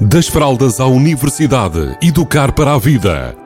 Das 0.00 0.26
fraldas 0.26 0.80
à 0.80 0.86
universidade, 0.86 1.96
educar 2.02 2.50
para 2.50 2.74
a 2.74 2.78
vida. 2.78 3.36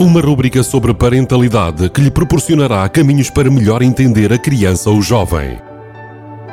Uma 0.00 0.18
rúbrica 0.22 0.62
sobre 0.62 0.94
parentalidade 0.94 1.90
que 1.90 2.00
lhe 2.00 2.10
proporcionará 2.10 2.88
caminhos 2.88 3.28
para 3.28 3.50
melhor 3.50 3.82
entender 3.82 4.32
a 4.32 4.38
criança 4.38 4.88
ou 4.88 5.02
jovem. 5.02 5.60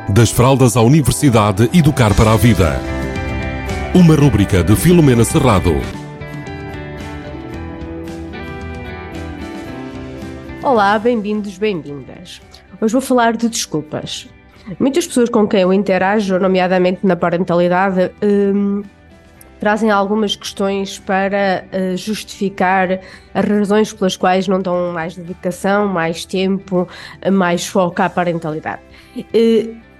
Das 0.10 0.30
fraldas 0.30 0.76
à 0.76 0.82
universidade, 0.82 1.70
educar 1.74 2.14
para 2.14 2.34
a 2.34 2.36
vida. 2.36 2.82
Uma 3.96 4.14
rúbrica 4.14 4.62
de 4.62 4.76
Filomena 4.76 5.24
Serrado. 5.24 5.76
Olá, 10.62 11.00
bem-vindos, 11.00 11.58
bem-vindas. 11.58 12.42
Hoje 12.82 12.92
vou 12.92 13.02
falar 13.02 13.38
de 13.38 13.48
desculpas. 13.48 14.28
Muitas 14.80 15.08
pessoas 15.08 15.30
com 15.30 15.48
quem 15.48 15.62
eu 15.62 15.74
interajo, 15.74 16.40
nomeadamente 16.40 17.06
na 17.06 17.16
parentalidade, 17.16 18.12
hum, 18.24 18.84
trazem 19.60 19.92
algumas 19.92 20.36
questões 20.36 20.98
para 20.98 21.66
uh, 21.72 21.96
justificar 21.96 23.00
as 23.34 23.46
razões 23.46 23.94
pelas 23.94 24.18
quais 24.18 24.48
não 24.48 24.60
dão 24.60 24.92
mais 24.92 25.16
dedicação, 25.16 25.88
mais 25.88 26.26
tempo, 26.26 26.88
mais 27.32 27.68
foco 27.68 28.02
à 28.02 28.10
parentalidade. 28.10 28.82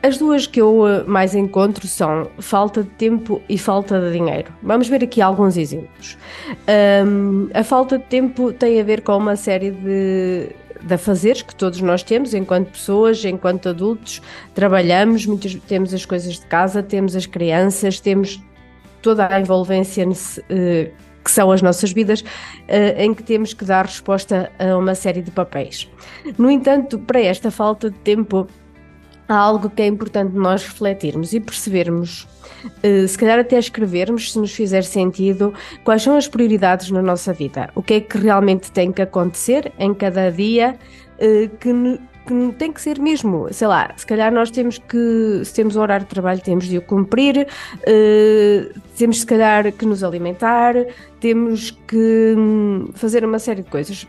As 0.04 0.18
duas 0.18 0.48
que 0.48 0.60
eu 0.60 0.88
eh, 0.88 1.04
mais 1.04 1.36
encontro 1.36 1.86
são 1.86 2.28
falta 2.40 2.82
de 2.82 2.90
tempo 2.90 3.40
e 3.48 3.56
falta 3.56 4.02
de 4.02 4.14
dinheiro. 4.14 4.52
Vamos 4.64 4.88
ver 4.88 5.04
aqui 5.04 5.22
alguns 5.22 5.58
exemplos. 5.58 6.18
Um, 7.06 7.50
a 7.54 7.64
falta 7.64 8.00
de 8.00 8.06
tempo 8.06 8.52
tem 8.52 8.82
a 8.82 8.84
ver 8.84 9.02
com 9.02 9.16
uma 9.16 9.36
série 9.36 9.70
de 9.70 10.50
de 10.84 10.94
afazeres 10.94 11.42
que 11.42 11.56
todos 11.56 11.82
nós 11.82 12.04
temos 12.04 12.34
enquanto 12.34 12.72
pessoas, 12.72 13.24
enquanto 13.24 13.70
adultos, 13.70 14.22
trabalhamos, 14.54 15.26
muitas, 15.26 15.56
temos 15.68 15.94
as 15.94 16.06
coisas 16.06 16.40
de 16.40 16.46
casa, 16.46 16.82
temos 16.82 17.16
as 17.16 17.26
crianças, 17.26 18.00
temos 18.00 18.42
toda 19.02 19.34
a 19.34 19.40
envolvência 19.40 20.06
nesse, 20.06 20.40
uh, 20.42 20.92
que 21.24 21.32
são 21.32 21.52
as 21.52 21.62
nossas 21.62 21.92
vidas, 21.92 22.22
uh, 22.22 22.26
em 22.98 23.14
que 23.14 23.24
temos 23.24 23.54
que 23.54 23.66
dar 23.66 23.86
resposta 23.86 24.52
a 24.58 24.78
uma 24.78 24.96
série 24.96 25.22
de 25.22 25.32
papéis. 25.32 25.90
No 26.38 26.50
entanto, 26.50 27.00
para 27.00 27.20
esta 27.20 27.52
falta 27.52 27.90
de 27.90 27.98
tempo, 28.00 28.48
há 29.32 29.38
algo 29.38 29.70
que 29.70 29.82
é 29.82 29.88
importante 29.88 30.36
nós 30.36 30.64
refletirmos 30.64 31.34
e 31.34 31.40
percebermos, 31.40 32.28
uh, 32.66 33.08
se 33.08 33.18
calhar 33.18 33.40
até 33.40 33.58
escrevermos, 33.58 34.34
se 34.34 34.40
nos 34.40 34.52
fizer 34.52 34.84
sentido, 34.84 35.54
quais 35.84 36.04
são 36.04 36.18
as 36.18 36.28
prioridades 36.28 36.92
na 36.92 37.02
nossa 37.02 37.32
vida, 37.32 37.70
o 37.74 37.82
que 37.82 37.94
é 37.96 38.00
que 38.02 38.18
realmente 38.18 38.72
tem 38.72 38.92
que 38.92 39.02
acontecer 39.02 39.72
em 39.80 39.94
cada 39.94 40.30
dia 40.30 40.78
uh, 41.16 41.58
que, 41.58 42.00
que 42.28 42.56
tem 42.58 42.74
que 42.74 42.82
ser 42.82 43.00
mesmo, 43.00 43.48
sei 43.52 43.68
lá, 43.68 43.94
se 43.96 44.06
calhar 44.06 44.34
nós 44.34 44.52
temos 44.52 44.78
que, 44.78 45.42
se 45.46 45.54
temos 45.54 45.78
um 45.78 45.82
horário 45.82 46.06
de 46.06 46.10
trabalho, 46.10 46.42
temos 46.42 46.66
de 46.66 46.78
o 46.78 46.82
cumprir, 46.82 47.48
uh, 47.48 48.80
temos 48.98 49.22
se 49.22 49.26
calhar 49.26 49.72
que 49.72 49.86
nos 49.86 50.04
alimentar, 50.04 50.76
temos 51.22 51.72
que 51.88 52.36
hum, 52.38 52.90
fazer 52.94 53.24
uma 53.24 53.40
série 53.40 53.64
de 53.64 53.70
coisas 53.70 54.06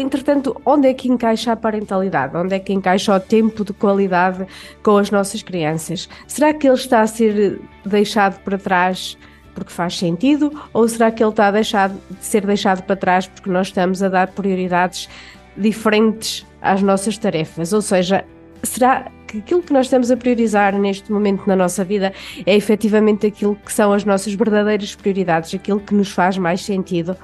entretanto, 0.00 0.60
onde 0.64 0.88
é 0.88 0.94
que 0.94 1.08
encaixa 1.08 1.52
a 1.52 1.56
parentalidade? 1.56 2.36
Onde 2.36 2.54
é 2.54 2.58
que 2.58 2.72
encaixa 2.72 3.14
o 3.14 3.20
tempo 3.20 3.64
de 3.64 3.72
qualidade 3.72 4.46
com 4.82 4.96
as 4.96 5.10
nossas 5.10 5.42
crianças? 5.42 6.08
Será 6.26 6.52
que 6.54 6.66
ele 6.66 6.76
está 6.76 7.00
a 7.00 7.06
ser 7.06 7.60
deixado 7.84 8.40
para 8.40 8.58
trás 8.58 9.16
porque 9.54 9.72
faz 9.72 9.98
sentido? 9.98 10.52
Ou 10.72 10.88
será 10.88 11.10
que 11.10 11.22
ele 11.22 11.30
está 11.30 11.48
a 11.48 11.50
deixar 11.50 11.88
de 11.88 11.98
ser 12.20 12.46
deixado 12.46 12.82
para 12.82 12.96
trás 12.96 13.26
porque 13.26 13.50
nós 13.50 13.68
estamos 13.68 14.02
a 14.02 14.08
dar 14.08 14.28
prioridades 14.28 15.08
diferentes 15.56 16.46
às 16.62 16.80
nossas 16.82 17.18
tarefas? 17.18 17.72
Ou 17.72 17.82
seja, 17.82 18.24
será 18.62 19.10
que 19.26 19.38
aquilo 19.38 19.62
que 19.62 19.72
nós 19.72 19.86
estamos 19.86 20.10
a 20.10 20.16
priorizar 20.16 20.78
neste 20.78 21.12
momento 21.12 21.46
na 21.46 21.54
nossa 21.54 21.84
vida 21.84 22.12
é 22.46 22.56
efetivamente 22.56 23.26
aquilo 23.26 23.56
que 23.56 23.72
são 23.72 23.92
as 23.92 24.04
nossas 24.04 24.32
verdadeiras 24.32 24.94
prioridades, 24.94 25.54
aquilo 25.54 25.80
que 25.80 25.94
nos 25.94 26.10
faz 26.10 26.38
mais 26.38 26.64
sentido? 26.64 27.16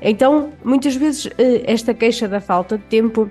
Então, 0.00 0.50
muitas 0.64 0.94
vezes, 0.96 1.28
eh, 1.38 1.62
esta 1.66 1.94
queixa 1.94 2.28
da 2.28 2.40
falta 2.40 2.76
de 2.76 2.84
tempo 2.84 3.30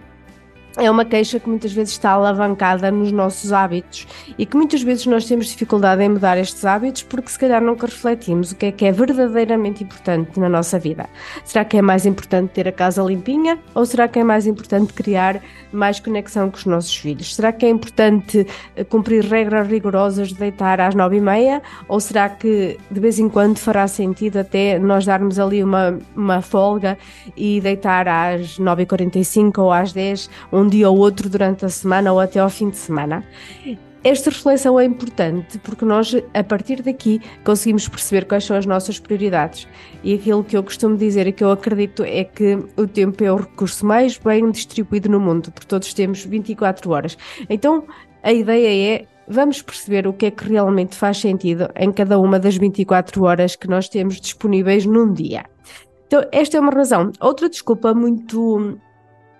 é 0.77 0.91
uma 0.91 1.05
queixa 1.05 1.39
que 1.39 1.47
muitas 1.47 1.71
vezes 1.71 1.93
está 1.93 2.11
alavancada 2.11 2.91
nos 2.91 3.11
nossos 3.11 3.53
hábitos 3.53 4.07
e 4.37 4.45
que 4.45 4.57
muitas 4.57 4.81
vezes 4.81 5.05
nós 5.05 5.25
temos 5.25 5.47
dificuldade 5.47 6.03
em 6.03 6.09
mudar 6.09 6.37
estes 6.37 6.65
hábitos 6.65 7.03
porque 7.03 7.29
se 7.29 7.39
calhar 7.39 7.61
nunca 7.61 7.85
refletimos 7.85 8.51
o 8.51 8.55
que 8.55 8.65
é 8.67 8.71
que 8.71 8.85
é 8.85 8.91
verdadeiramente 8.91 9.83
importante 9.83 10.39
na 10.39 10.49
nossa 10.49 10.77
vida. 10.77 11.07
Será 11.43 11.63
que 11.63 11.77
é 11.77 11.81
mais 11.81 12.05
importante 12.05 12.51
ter 12.51 12.67
a 12.67 12.71
casa 12.71 13.01
limpinha 13.01 13.57
ou 13.73 13.85
será 13.85 14.07
que 14.07 14.19
é 14.19 14.23
mais 14.23 14.45
importante 14.47 14.93
criar 14.93 15.41
mais 15.71 15.99
conexão 15.99 16.49
com 16.49 16.57
os 16.57 16.65
nossos 16.65 16.95
filhos? 16.95 17.35
Será 17.35 17.53
que 17.53 17.65
é 17.65 17.69
importante 17.69 18.45
eh, 18.75 18.83
cumprir 18.83 19.23
regras 19.23 19.67
rigorosas 19.67 20.29
de 20.29 20.35
deitar 20.35 20.81
às 20.81 20.93
nove 20.93 21.17
e 21.17 21.21
meia 21.21 21.61
ou 21.87 21.99
será 21.99 22.29
que 22.29 22.77
de 22.91 22.99
vez 22.99 23.17
em 23.17 23.29
quando 23.29 23.57
fará 23.59 23.87
sentido 23.87 24.37
até 24.37 24.77
nós 24.77 25.05
darmos 25.05 25.39
ali 25.39 25.63
uma, 25.63 25.97
uma 26.15 26.41
folga 26.41 26.97
e 27.35 27.61
deitar 27.61 28.07
às 28.07 28.59
nove 28.59 28.83
e 28.83 28.85
quarenta 28.85 29.19
e 29.19 29.25
cinco 29.25 29.61
ou 29.61 29.71
às 29.71 29.93
dez 29.93 30.29
um 30.51 30.64
um 30.65 30.69
dia 30.69 30.89
ou 30.89 30.97
outro 30.97 31.29
durante 31.29 31.63
a 31.63 31.69
semana 31.69 32.11
ou 32.11 32.19
até 32.19 32.39
ao 32.39 32.49
fim 32.49 32.69
de 32.69 32.77
semana. 32.77 33.23
Esta 34.03 34.29
reflexão 34.29 34.79
é 34.79 34.85
importante 34.85 35.57
porque 35.59 35.83
nós, 35.83 36.15
a 36.33 36.43
partir 36.43 36.81
daqui, 36.83 37.19
conseguimos 37.43 37.87
perceber 37.87 38.25
quais 38.25 38.43
são 38.43 38.55
as 38.55 38.65
nossas 38.65 38.99
prioridades. 38.99 39.67
E 40.03 40.13
aquilo 40.13 40.43
que 40.43 40.55
eu 40.55 40.63
costumo 40.63 40.95
dizer 40.95 41.25
e 41.25 41.31
que 41.31 41.43
eu 41.43 41.51
acredito 41.51 42.03
é 42.03 42.23
que 42.23 42.59
o 42.77 42.87
tempo 42.87 43.23
é 43.23 43.31
o 43.31 43.37
recurso 43.37 43.83
mais 43.83 44.17
bem 44.17 44.51
distribuído 44.51 45.09
no 45.09 45.19
mundo, 45.19 45.51
porque 45.51 45.67
todos 45.67 45.91
temos 45.93 46.23
24 46.23 46.91
horas. 46.91 47.17
Então, 47.49 47.85
a 48.21 48.31
ideia 48.31 48.95
é 48.95 49.05
vamos 49.27 49.63
perceber 49.63 50.05
o 50.05 50.13
que 50.13 50.27
é 50.27 50.31
que 50.31 50.47
realmente 50.47 50.95
faz 50.95 51.17
sentido 51.17 51.67
em 51.75 51.91
cada 51.91 52.19
uma 52.19 52.39
das 52.39 52.55
24 52.57 53.23
horas 53.23 53.55
que 53.55 53.67
nós 53.67 53.89
temos 53.89 54.21
disponíveis 54.21 54.85
num 54.85 55.11
dia. 55.11 55.45
Então, 56.05 56.23
esta 56.31 56.57
é 56.57 56.59
uma 56.59 56.71
razão. 56.71 57.11
Outra 57.19 57.49
desculpa 57.49 57.91
muito 57.91 58.77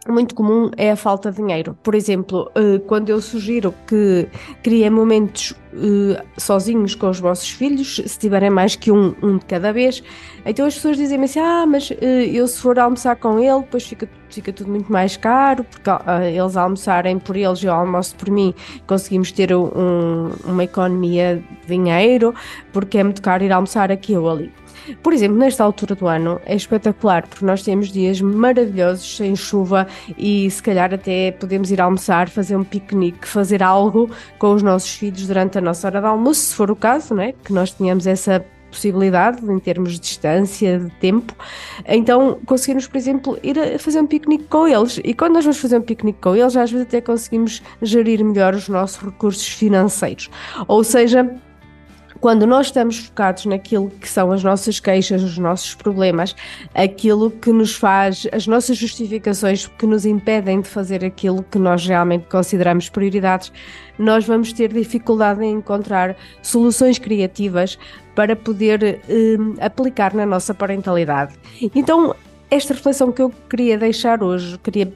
muito 0.08 0.36
comum 0.36 0.70
é 0.78 0.92
a 0.92 0.96
falta 0.96 1.32
de 1.32 1.38
dinheiro. 1.38 1.78
Por 1.82 1.96
exemplo, 1.96 2.52
eh, 2.56 2.80
quando 2.88 3.10
eu 3.10 3.20
sugiro 3.22 3.74
que 3.88 4.28
criem 4.62 4.90
momentos 4.90 5.54
eh, 5.74 6.24
sozinhos 6.38 6.94
com 6.94 7.10
os 7.10 7.20
vossos 7.20 7.50
filhos, 7.50 8.02
se 8.06 8.20
tiverem 8.20 8.50
mais 8.50 8.76
que 8.76 8.92
um, 8.92 9.16
um 9.22 9.38
de 9.38 9.46
cada 9.46 9.74
vez, 9.74 10.04
então 10.46 10.66
as 10.66 10.76
pessoas 10.76 10.98
dizem-me 10.98 11.26
assim: 11.26 11.40
ah, 11.40 11.66
mas 11.66 11.92
eh, 11.92 12.30
eu 12.32 12.48
se 12.48 12.60
for 12.60 12.78
almoçar 12.78 13.16
com 13.16 13.40
ele, 13.40 13.62
depois 13.62 13.84
fica, 13.84 14.08
fica 14.30 14.54
tudo 14.54 14.70
muito 14.70 14.92
mais 14.92 15.18
caro, 15.18 15.64
porque 15.64 15.90
eles 16.36 16.56
almoçarem 16.56 17.18
por 17.18 17.36
eles 17.36 17.64
e 17.64 17.66
eu 17.66 17.74
almoço 17.74 18.16
por 18.16 18.30
mim, 18.30 18.54
conseguimos 18.86 19.32
ter 19.32 19.56
um, 19.56 20.32
uma 20.46 20.64
economia 20.64 21.44
de 21.62 21.68
dinheiro, 21.68 22.34
porque 22.72 23.00
é 23.00 23.04
muito 23.04 23.22
caro 23.22 23.44
ir 23.44 23.52
almoçar 23.52 23.92
aqui 23.92 24.16
ou 24.16 24.30
ali. 24.30 24.52
Por 25.02 25.14
exemplo, 25.14 25.38
nesta 25.38 25.64
altura 25.64 25.96
do 25.96 26.08
ano 26.08 26.40
é 26.46 26.56
espetacular 26.56 27.28
porque 27.28 27.46
nós 27.46 27.64
temos 27.64 27.90
dias 27.90 28.22
maravilhosos 28.22 29.18
sem 29.18 29.36
chuva 29.36 29.88
e 30.18 30.50
se 30.50 30.62
calhar 30.62 30.94
até 30.94 31.32
podemos 31.32 31.72
ir 31.72 31.82
almoçar, 31.82 32.30
fazer 32.30 32.56
um 32.56 32.64
piquenique, 32.64 33.28
fazer 33.28 33.64
algo 33.64 34.10
com 34.38 34.54
os 34.54 34.62
nossos 34.62 34.92
filhos 34.96 35.28
durante 35.28 35.58
a 35.58 35.62
nossa 35.62 35.88
hora 35.88 36.00
de 36.00 36.08
almoço, 36.08 36.42
se 36.42 36.56
for 36.56 36.72
o 36.72 36.76
caso, 36.76 37.14
não 37.14 37.24
é? 37.24 37.32
que 37.32 37.54
nós 37.54 37.72
tenhamos 37.72 38.08
essa 38.08 38.46
possibilidade 38.76 39.44
em 39.50 39.60
termos 39.60 39.94
de 39.94 40.00
distância, 40.00 40.80
de 40.80 40.90
tempo. 41.00 41.34
Então 41.86 42.40
conseguimos, 42.46 42.88
por 42.88 42.98
exemplo, 42.98 43.40
ir 43.42 43.58
a 43.58 43.80
fazer 43.80 44.02
um 44.02 44.08
piquenique 44.08 44.46
com 44.46 44.68
eles. 44.68 45.00
E 45.04 45.14
quando 45.14 45.34
nós 45.34 45.46
vamos 45.46 45.58
fazer 45.58 45.78
um 45.78 45.82
piquenique 45.82 46.20
com 46.20 46.36
eles, 46.36 46.56
às 46.56 46.72
vezes 46.72 46.86
até 46.86 47.00
conseguimos 47.00 47.64
gerir 47.82 48.24
melhor 48.24 48.54
os 48.54 48.68
nossos 48.68 48.98
recursos 48.98 49.48
financeiros. 49.48 50.30
Ou 50.68 50.84
seja, 50.84 51.36
quando 52.26 52.48
nós 52.48 52.66
estamos 52.66 52.98
focados 52.98 53.46
naquilo 53.46 53.88
que 54.02 54.10
são 54.10 54.32
as 54.32 54.44
nossas 54.44 54.80
queixas, 54.80 55.22
os 55.22 55.38
nossos 55.38 55.76
problemas, 55.76 56.36
aquilo 56.74 57.30
que 57.30 57.52
nos 57.52 57.76
faz, 57.76 58.26
as 58.32 58.48
nossas 58.48 58.78
justificações 58.78 59.68
que 59.68 59.86
nos 59.86 60.08
impedem 60.08 60.60
de 60.60 60.68
fazer 60.68 61.06
aquilo 61.06 61.44
que 61.44 61.60
nós 61.60 61.86
realmente 61.86 62.26
consideramos 62.26 62.90
prioridades, 62.90 63.54
nós 64.00 64.26
vamos 64.26 64.52
ter 64.52 64.74
dificuldade 64.74 65.46
em 65.46 65.52
encontrar 65.52 66.18
soluções 66.42 66.98
criativas 66.98 67.78
para 68.16 68.36
poder 68.36 69.02
um, 69.08 69.54
aplicar 69.62 70.12
na 70.16 70.26
nossa 70.26 70.52
parentalidade. 70.52 71.36
Então, 71.76 72.16
esta 72.50 72.74
reflexão 72.74 73.12
que 73.12 73.22
eu 73.22 73.32
queria 73.48 73.78
deixar 73.78 74.24
hoje, 74.24 74.58
queria 74.64 74.92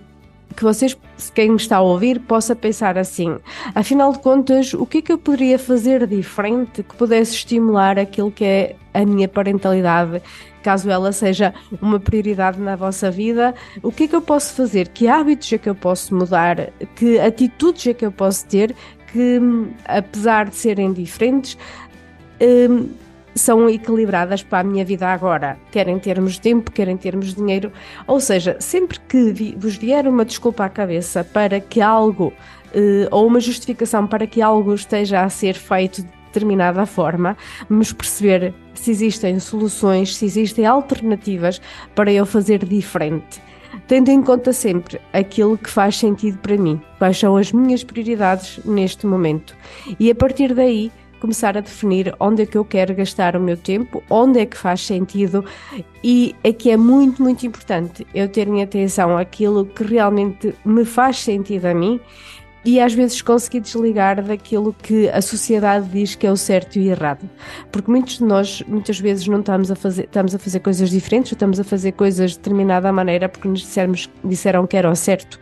que 0.60 0.64
vocês, 0.66 0.98
quem 1.34 1.52
me 1.52 1.56
está 1.56 1.78
a 1.78 1.82
ouvir, 1.82 2.20
possa 2.20 2.54
pensar 2.54 2.98
assim: 2.98 3.40
afinal 3.74 4.12
de 4.12 4.20
contas, 4.20 4.74
o 4.74 4.86
que 4.86 4.98
é 4.98 5.02
que 5.02 5.12
eu 5.14 5.18
poderia 5.18 5.58
fazer 5.58 6.06
diferente 6.06 6.84
que 6.84 6.96
pudesse 6.98 7.34
estimular 7.34 7.98
aquilo 7.98 8.30
que 8.30 8.44
é 8.44 8.76
a 8.94 9.06
minha 9.06 9.30
parentalidade, 9.30 10.22
caso 10.62 10.90
ela 10.90 11.14
seja 11.14 11.54
uma 11.82 11.98
prioridade 11.98 12.60
na 12.60 12.76
vossa 12.76 13.10
vida? 13.10 13.56
O 13.82 13.90
que 13.90 14.04
é 14.04 14.08
que 14.10 14.16
eu 14.18 14.22
posso 14.22 14.54
fazer? 14.54 14.90
Que 14.90 15.08
hábitos 15.08 15.54
é 15.54 15.58
que 15.58 15.70
eu 15.70 15.76
posso 15.76 16.14
mudar? 16.14 16.74
Que 16.94 17.18
atitudes 17.20 17.88
é 17.88 17.94
que 17.94 18.06
eu 18.06 18.12
posso 18.12 18.46
ter 18.46 18.76
que, 19.14 19.40
apesar 19.86 20.50
de 20.50 20.58
serem 20.58 20.92
diferentes, 20.92 21.58
hum, 22.42 22.90
são 23.40 23.70
equilibradas 23.70 24.44
para 24.44 24.60
a 24.60 24.64
minha 24.64 24.84
vida 24.86 25.08
agora, 25.08 25.58
quer 25.72 25.88
em 25.88 25.98
termos 25.98 26.34
de 26.34 26.42
tempo, 26.42 26.72
quer 26.72 26.88
em 26.88 26.98
termos 26.98 27.28
de 27.28 27.36
dinheiro. 27.36 27.72
Ou 28.06 28.20
seja, 28.20 28.58
sempre 28.60 29.00
que 29.00 29.56
vos 29.58 29.76
vier 29.76 30.08
uma 30.08 30.26
desculpa 30.26 30.66
à 30.66 30.70
cabeça 30.70 31.24
para 31.24 31.60
que 31.60 31.82
algo 31.82 32.34
uh, 32.76 33.08
ou 33.12 33.26
uma 33.26 33.40
justificação 33.40 34.06
para 34.06 34.28
que 34.28 34.42
algo 34.42 34.74
esteja 34.74 35.24
a 35.24 35.30
ser 35.30 35.56
feito 35.56 36.04
determinada 36.28 36.86
forma, 36.86 37.36
mas 37.68 37.92
perceber 37.92 38.54
se 38.74 38.92
existem 38.92 39.40
soluções, 39.40 40.16
se 40.16 40.26
existem 40.26 40.66
alternativas 40.66 41.60
para 41.96 42.12
eu 42.12 42.26
fazer 42.26 42.64
diferente. 42.64 43.42
Tendo 43.88 44.10
em 44.10 44.22
conta 44.22 44.54
sempre 44.54 45.00
aquilo 45.12 45.58
que 45.58 45.70
faz 45.70 45.98
sentido 45.98 46.38
para 46.40 46.58
mim, 46.58 46.80
quais 46.98 47.18
são 47.18 47.36
as 47.36 47.52
minhas 47.52 47.84
prioridades 47.84 48.60
neste 48.64 49.06
momento. 49.08 49.56
E 50.00 50.12
a 50.12 50.16
partir 50.16 50.54
daí, 50.54 50.92
começar 51.20 51.58
a 51.58 51.62
definir 51.62 52.14
onde 52.20 52.44
é 52.44 52.46
que 52.46 52.58
eu 52.58 52.66
quero 52.66 52.96
gastar 52.96 53.36
o 53.36 53.40
meu 53.40 53.58
tempo, 53.58 54.04
onde 54.10 54.40
é 54.40 54.46
que 54.46 54.58
faz 54.58 54.82
sentido 54.82 55.44
e 56.04 56.36
aqui 56.44 56.72
é 56.72 56.78
muito, 56.78 57.22
muito 57.22 57.46
importante 57.46 58.08
eu 58.14 58.28
ter 58.28 58.48
em 58.48 58.62
atenção 58.62 59.18
aquilo 59.18 59.66
que 59.66 59.84
realmente 59.84 60.56
me 60.66 60.86
faz 60.86 61.20
sentido 61.20 61.66
a 61.66 61.74
mim 61.74 62.00
e 62.64 62.80
às 62.80 62.94
vezes 62.94 63.22
conseguir 63.22 63.62
desligar 63.62 64.24
daquilo 64.24 64.74
que 64.74 65.10
a 65.10 65.22
sociedade 65.22 65.88
diz 65.90 66.16
que 66.16 66.28
é 66.28 66.32
o 66.32 66.38
certo 66.38 66.78
e 66.78 66.90
errado. 66.90 67.30
Porque 67.72 67.90
muitos 67.90 68.18
de 68.18 68.24
nós, 68.24 68.62
muitas 68.68 69.00
vezes, 69.00 69.28
não 69.28 69.40
estamos 69.40 69.72
a 69.72 69.76
fazer, 69.76 70.04
estamos 70.04 70.36
a 70.36 70.40
fazer 70.40 70.60
coisas 70.60 70.90
diferentes, 70.90 71.32
ou 71.32 71.36
estamos 71.36 71.60
a 71.60 71.64
fazer 71.64 71.94
coisas 71.94 72.32
de 72.32 72.38
determinada 72.38 72.92
maneira 72.92 73.30
porque 73.30 73.48
nos 73.48 73.62
dissermos, 73.62 74.10
disseram 74.24 74.68
que 74.68 74.76
era 74.76 74.90
o 74.90 74.96
certo, 74.96 75.40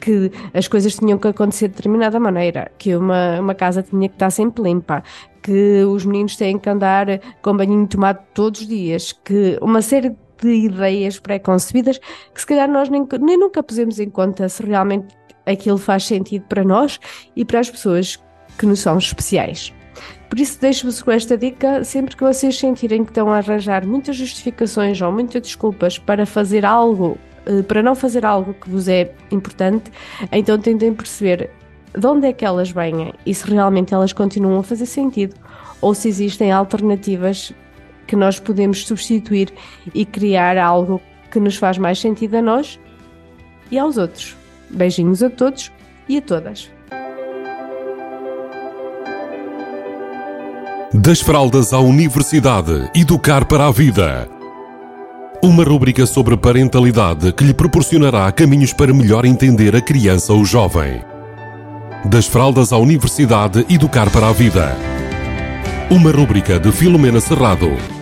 que 0.00 0.30
as 0.54 0.68
coisas 0.68 0.94
tinham 0.94 1.18
que 1.18 1.28
acontecer 1.28 1.68
de 1.68 1.74
determinada 1.74 2.20
maneira, 2.20 2.70
que 2.78 2.94
uma, 2.94 3.40
uma 3.40 3.54
casa 3.54 3.82
tinha 3.82 4.08
que 4.08 4.14
estar 4.14 4.30
sempre 4.30 4.62
limpa, 4.62 5.02
que 5.42 5.82
os 5.84 6.04
meninos 6.04 6.36
têm 6.36 6.58
que 6.58 6.68
andar 6.68 7.20
com 7.42 7.56
banhinho 7.56 7.86
tomado 7.86 8.20
todos 8.34 8.60
os 8.60 8.68
dias, 8.68 9.12
que 9.24 9.58
uma 9.60 9.82
série 9.82 10.14
de 10.40 10.48
ideias 10.48 11.18
pré-concebidas 11.18 11.98
que 11.98 12.40
se 12.40 12.46
calhar 12.46 12.70
nós 12.70 12.88
nem, 12.88 13.06
nem 13.20 13.36
nunca 13.36 13.62
pusemos 13.62 13.98
em 13.98 14.08
conta 14.08 14.48
se 14.48 14.62
realmente 14.62 15.17
aquilo 15.48 15.78
faz 15.78 16.04
sentido 16.04 16.44
para 16.48 16.64
nós 16.64 17.00
e 17.34 17.44
para 17.44 17.60
as 17.60 17.70
pessoas 17.70 18.18
que 18.58 18.66
nos 18.66 18.80
são 18.80 18.98
especiais. 18.98 19.72
Por 20.28 20.38
isso, 20.38 20.60
deixo-vos 20.60 21.02
com 21.02 21.10
esta 21.10 21.36
dica: 21.36 21.82
sempre 21.84 22.16
que 22.16 22.22
vocês 22.22 22.58
sentirem 22.58 23.04
que 23.04 23.10
estão 23.10 23.32
a 23.32 23.38
arranjar 23.38 23.86
muitas 23.86 24.16
justificações 24.16 25.00
ou 25.00 25.10
muitas 25.10 25.42
desculpas 25.42 25.98
para 25.98 26.26
fazer 26.26 26.64
algo, 26.64 27.16
eh, 27.46 27.62
para 27.62 27.82
não 27.82 27.94
fazer 27.94 28.24
algo 28.26 28.54
que 28.54 28.68
vos 28.68 28.88
é 28.88 29.12
importante, 29.30 29.90
então 30.30 30.58
tentem 30.58 30.92
perceber 30.92 31.50
de 31.96 32.06
onde 32.06 32.26
é 32.26 32.32
que 32.32 32.44
elas 32.44 32.70
vêm 32.70 33.12
e 33.24 33.34
se 33.34 33.50
realmente 33.50 33.94
elas 33.94 34.12
continuam 34.12 34.60
a 34.60 34.62
fazer 34.62 34.86
sentido 34.86 35.34
ou 35.80 35.94
se 35.94 36.08
existem 36.08 36.52
alternativas 36.52 37.52
que 38.06 38.14
nós 38.14 38.38
podemos 38.38 38.86
substituir 38.86 39.52
e 39.94 40.04
criar 40.04 40.58
algo 40.58 41.00
que 41.30 41.40
nos 41.40 41.56
faz 41.56 41.78
mais 41.78 41.98
sentido 41.98 42.36
a 42.36 42.42
nós 42.42 42.78
e 43.70 43.78
aos 43.78 43.96
outros. 43.96 44.36
Beijinhos 44.70 45.22
a 45.22 45.30
todos 45.30 45.72
e 46.08 46.18
a 46.18 46.22
todas. 46.22 46.70
Das 50.92 51.20
fraldas 51.20 51.72
à 51.72 51.78
universidade, 51.78 52.90
educar 52.94 53.44
para 53.44 53.66
a 53.66 53.70
vida. 53.70 54.28
Uma 55.42 55.62
rúbrica 55.62 56.06
sobre 56.06 56.36
parentalidade 56.36 57.32
que 57.32 57.44
lhe 57.44 57.54
proporcionará 57.54 58.32
caminhos 58.32 58.72
para 58.72 58.92
melhor 58.92 59.24
entender 59.24 59.76
a 59.76 59.80
criança 59.80 60.32
ou 60.32 60.44
jovem. 60.44 61.00
Das 62.04 62.26
fraldas 62.26 62.72
à 62.72 62.78
universidade, 62.78 63.66
educar 63.68 64.10
para 64.10 64.28
a 64.28 64.32
vida. 64.32 64.76
Uma 65.90 66.10
rúbrica 66.10 66.58
de 66.58 66.72
Filomena 66.72 67.20
Serrado. 67.20 67.97